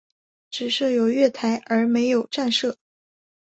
[0.49, 2.75] 只设有月台而没有站舍。